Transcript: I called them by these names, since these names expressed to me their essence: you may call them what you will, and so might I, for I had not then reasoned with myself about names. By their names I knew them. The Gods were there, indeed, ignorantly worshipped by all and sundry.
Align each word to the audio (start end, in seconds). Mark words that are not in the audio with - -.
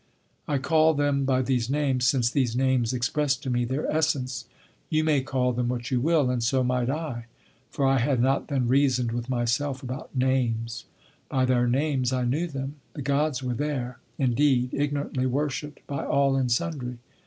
I 0.47 0.57
called 0.57 0.97
them 0.97 1.25
by 1.25 1.43
these 1.43 1.69
names, 1.69 2.07
since 2.07 2.31
these 2.31 2.55
names 2.55 2.91
expressed 2.91 3.43
to 3.43 3.51
me 3.51 3.65
their 3.65 3.85
essence: 3.91 4.45
you 4.89 5.03
may 5.03 5.21
call 5.21 5.53
them 5.53 5.67
what 5.67 5.91
you 5.91 5.99
will, 5.99 6.31
and 6.31 6.43
so 6.43 6.63
might 6.63 6.89
I, 6.89 7.27
for 7.69 7.85
I 7.85 7.99
had 7.99 8.19
not 8.19 8.47
then 8.47 8.67
reasoned 8.67 9.11
with 9.11 9.29
myself 9.29 9.83
about 9.83 10.15
names. 10.17 10.85
By 11.29 11.45
their 11.45 11.67
names 11.67 12.11
I 12.11 12.25
knew 12.25 12.47
them. 12.47 12.77
The 12.93 13.03
Gods 13.03 13.43
were 13.43 13.53
there, 13.53 13.99
indeed, 14.17 14.71
ignorantly 14.73 15.27
worshipped 15.27 15.85
by 15.85 16.03
all 16.03 16.35
and 16.35 16.51
sundry. 16.51 16.97